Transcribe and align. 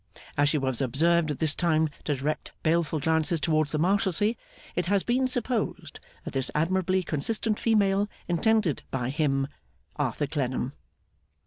As 0.35 0.49
she 0.49 0.57
was 0.57 0.81
observed 0.81 1.29
at 1.29 1.37
this 1.37 1.53
time 1.53 1.87
to 2.05 2.15
direct 2.15 2.53
baleful 2.63 2.99
glances 2.99 3.39
towards 3.39 3.71
the 3.71 3.77
Marshalsea, 3.77 4.33
it 4.75 4.87
has 4.87 5.03
been 5.03 5.27
supposed 5.27 5.99
that 6.25 6.33
this 6.33 6.49
admirably 6.55 7.03
consistent 7.03 7.59
female 7.59 8.09
intended 8.27 8.81
by 8.89 9.11
'him,' 9.11 9.47
Arthur 9.97 10.25
Clennam. 10.25 10.73